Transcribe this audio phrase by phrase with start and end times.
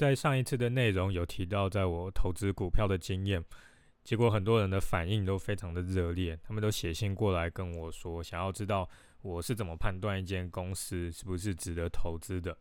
[0.00, 3.44] 在上一次的内容有提到，在我投资股票的经验，
[4.02, 8.88] 结果很多人的反应都非常的热烈，他们都写信过来跟我说，想要知道
[9.20, 12.56] 我是怎么判断一间公司是不是值得投资的。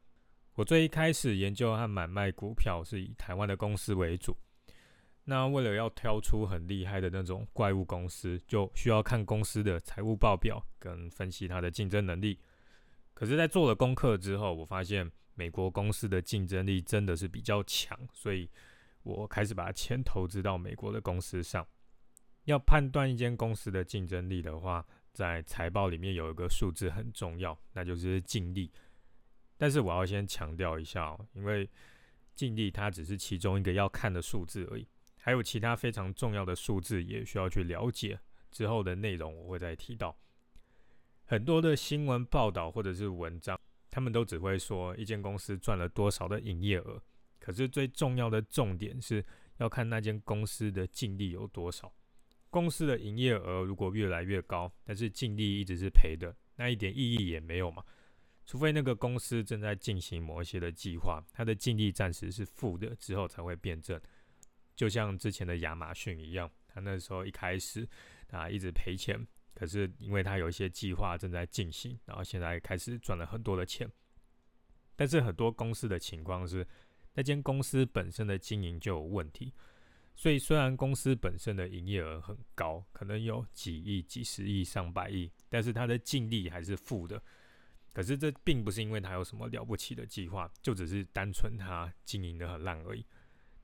[0.55, 4.36] 我最一开始研究和买卖股票是以台湾的公司为主，
[5.24, 12.38] 那为了要挑出很厉害的那种怪物公司，就需要看公司的财务报表跟分析它的竞争能力。
[13.14, 15.10] 可是，在做了功课之后，我发现
[15.40, 18.50] 美国公司的竞争力真的是比较强，所以
[19.04, 21.66] 我开始把钱投资到美国的公司上。
[22.43, 28.70] 要判断一间公司的竞争力的话，在财报里面有一个数字很重要，那就是净利。
[29.57, 31.69] 但是我要先强调一下哦，因为
[32.36, 34.86] 净利它只是其中一个要看的数字而已，
[35.22, 38.19] 还有其他非常重要的数字也需要去了解。
[38.52, 40.17] 之后的内容我会再提到。
[41.23, 43.58] 很多的新闻报道或者是文章，
[44.00, 47.03] 他们都只会说一间公司赚了多少的营业额，
[47.38, 49.22] 可是最重要的重点是
[49.58, 51.94] 要看那间公司的净利有多少。
[52.50, 57.83] 公司的营业额如果越来越高，但是净利一直是赔的，那一点意义也没有嘛。
[58.45, 64.00] 除非那个公司正在进行某一些的计划，它的净利暂时是负的，之后才会变正。
[64.78, 67.86] 就像之前的亚马逊一样，它那时候一开始
[68.30, 69.28] 啊一直赔钱，
[69.59, 73.91] 可是因为他有一些计划正在进行，然后现在开始赚了很多的钱。
[74.95, 76.66] 但是很多公司的情况是，
[77.13, 79.53] 那间公司本身的经营就有问题，
[80.16, 87.21] 所以虽然公司本身的营业额很高，可能有几亿、几十亿、上百亿，但是它的净利还是负的。
[87.91, 93.05] 可是这并不是因为他有什么了不起的计划，就只是单纯他经营的很烂而已。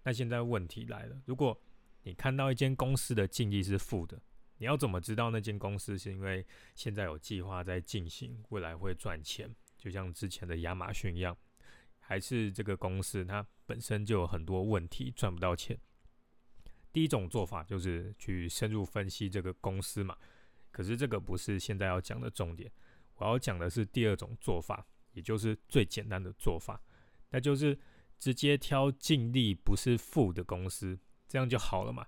[0.03, 1.57] 那现在问题来了，如果
[2.03, 4.21] 你看到一间公司的净利是负的，
[4.57, 9.53] 你要怎么知道那间公司是因为现在有计划在进行，未来会赚钱？
[9.77, 11.37] 就像之前的亚马逊一样，
[11.99, 15.77] 还是这个公司它本身就有很多问题，赚不到钱？
[16.91, 20.17] 第一种做法就是去深入分析这个公司嘛。
[20.71, 22.71] 可是这个不是现在要讲的重点。
[23.15, 26.81] 我要讲的是第二种做法，也就是最简单的做法，
[27.29, 27.77] 那就是
[28.17, 32.05] 直接挑净利不是负的公司，这样就好了嘛。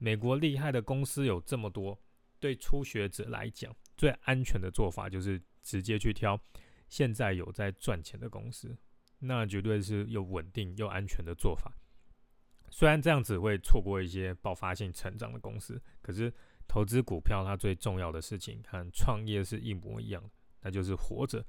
[0.00, 1.96] 美国厉害的公司有这么多，
[2.40, 6.36] 对初学者来讲，最安全的做法就是直接去挑
[6.88, 8.76] 现在有在赚钱的公司，
[9.20, 11.72] 那绝对是又稳定又安全的做法。
[12.70, 16.32] 虽然这样子会错过一些爆发性成长的公司，可是。
[16.72, 21.44] 投资股票，它最重要的事情和创业是一模一样的，那就是活着。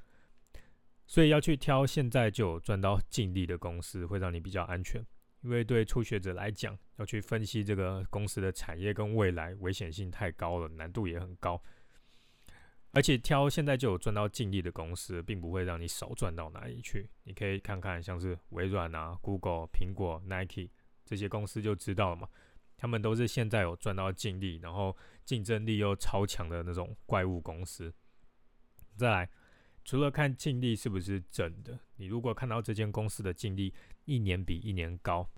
[1.06, 5.06] 所以要去挑现在就有赚到净利的公司，会让你比较安全。
[5.42, 11.62] 因为对初学者来讲，要去分析这个公司的产业跟未来，危险性太高了，难度也很高。
[12.94, 17.10] 而且挑现在就有赚到净利的公司，并不会让你少赚到哪里去。
[17.24, 20.70] 你可以看看像是微软啊、Google、苹果、Nike
[21.06, 22.28] 这些公司就知道了嘛。
[22.78, 27.94] 他们都是现在有赚到净利，然后竞争力又超强的那种怪物公司。
[28.98, 29.30] 再来，
[29.86, 33.74] 除了看净利是不是真的，你如果看到这间公司的净利
[34.06, 35.30] 一年比一年高，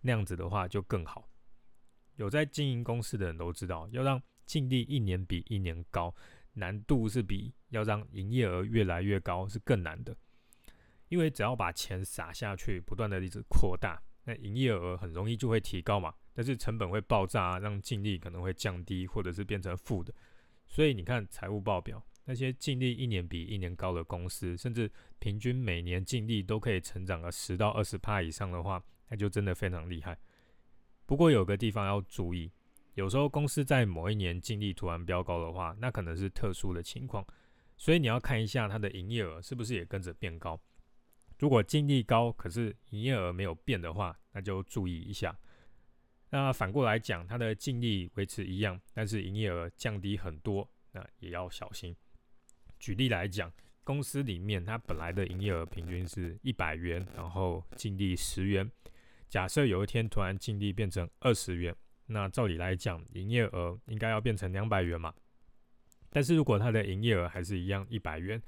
[0.00, 1.28] 那样子的话就更好。
[2.16, 6.14] 有在经营公司的人都知道，要让净利一年比一年高，
[6.52, 10.16] 难度是比要让营业额越来越高是更难的。
[11.08, 16.14] 因为只要把钱撒下去，不断的一直扩大，那营业额很容易就会提高嘛。
[16.32, 20.12] 但是成本会爆炸，让净利可能会降低，或者是变成负的。
[20.66, 30.18] 所以你看财务报表，那些净利一年比一年高的公司，甚至平均每年净利都可以成长个十到二十帕以上的话，那就真的非常厉害。
[31.06, 32.50] 不过有个地方要注意，
[32.94, 37.26] 有时候公司在某一年净利突然飙高的话，那可能是特殊的情况，
[37.76, 40.58] 所以你要看一下它的营业额是不是也跟着变高。
[41.38, 45.36] 如果净利高，可是营业额没有变的话，那就注意一下。
[46.30, 51.94] 那反过来讲，它的净利维持一样，但是营业额降低很多，那也要小心。
[52.84, 53.50] 举例来讲，
[53.82, 58.70] 公司里面它本来的营业额平均是一百元，然后净利十元。
[59.26, 61.74] 假设有一天突然净利变成二十元，
[62.04, 65.14] 那照理来讲，营业额应该要变成两百元嘛。
[66.10, 68.38] 但是如果它的营业额还是一样一百元，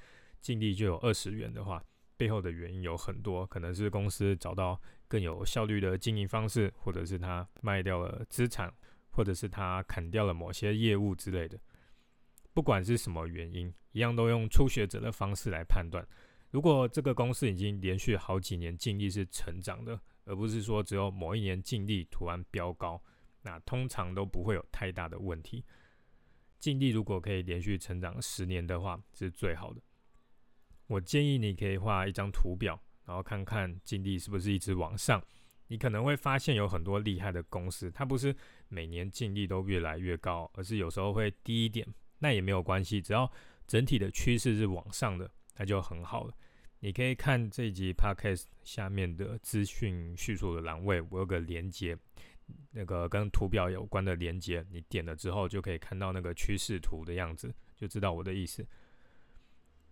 [0.43, 1.83] 净利就有二十元的话。
[2.19, 4.79] 背后的原因有很多，可能是公司找到
[5.09, 8.71] 更有效率的经营方式，或者是他卖掉了资产，
[9.13, 11.59] 或者是他砍掉了某些业务之类的。
[12.57, 16.03] 不管是什么原因，一样都用初学者的方式来判断。
[16.51, 22.99] 如果这个公司已经连续好几年净利是成长的，而不是说只有某一年净利突然飙高，
[23.43, 25.63] 那通常都不会有太大的问题。
[26.59, 29.83] 净利如果可以连续成长十年的话，是最好的。
[30.87, 35.23] 我建议你可以画一张图表，然后看看净利是不是一直往上。
[35.67, 38.35] 你可能会发现有很多厉害的公司，它不是
[38.69, 41.87] 每年净利都越来越高，而是有时候会低一点。
[42.19, 43.31] 那也没有关系，只要
[43.67, 46.35] 整体的趋势是往上的，那就很好了。
[46.81, 51.97] 你可以看这一集 podcast 下面的资讯叙述的栏位，我有个连接，
[52.73, 58.67] 那个跟图表有关的连接，你点了之后就可以看到那个趋势图的样子，就知道我的意思。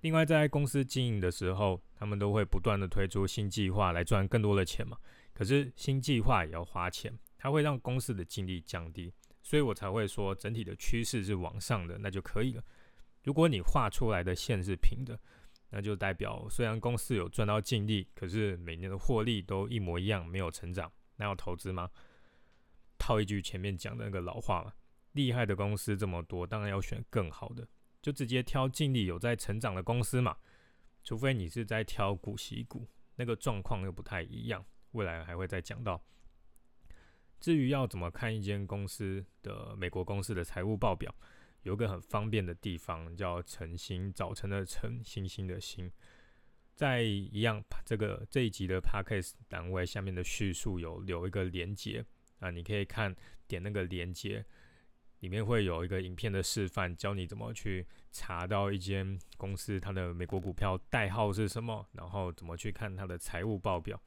[0.02, 4.98] 另外，在公司经营的时候，他们都会不断的推出新计划来赚更多的钱嘛。
[5.32, 9.10] 可是新计划也要花钱，它会让公司的净利降低，
[9.44, 12.64] 所以我才会说整体的趋势是往上的，那就可以了。
[13.22, 15.16] 如果你画出来的线是平的，
[15.68, 21.90] 那就代表虽然公司有赚到净利，可是每年的获利都一模一样，没有成长，那要投资吗？
[22.98, 24.72] 套一句前面讲的那个老话嘛，
[25.12, 27.68] 厉害的公司这么多，当然要选更好的。
[28.00, 30.36] 就直接挑净利有在成长的公司嘛，
[31.02, 34.64] 除非你是在挑股息股，那个状况又不太一样。
[34.92, 36.02] 未来还会再讲到。
[37.44, 41.14] 至于要怎么看一间公司的美国公司的财务报表，
[41.60, 45.92] 有个很方便的地方叫晨星，早晨的晨，星星的星，
[46.74, 52.02] 在一样这个这一集的 podcast 单位下面的叙述有留一个连接
[52.38, 53.14] 啊，你可以看
[53.46, 54.42] 点那个连接。
[55.20, 64.00] 里面会有一个影片的示范，教你怎么去查到一间公司它的美国股票代号是什么，然后怎么去看它的财务报表。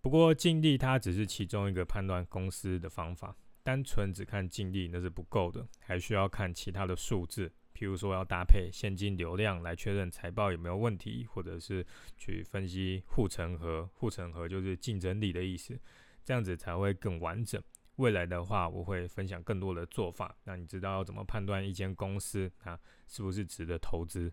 [0.00, 11.84] 不过净利它只是其中一个判断公司的方法，单纯只看净利那是不够的，还需要看其他的数字，譬如说要搭配现金流量来确认财报有没有问题，或者是
[12.16, 15.78] 去分析护城河，护城河就是竞争力的意思，
[16.24, 17.62] 这样子才会更完整。
[17.96, 22.78] 未来的话，我会分享更多的做法，让你知道要怎么判断一间公司啊
[23.08, 24.32] 是不是值得投资。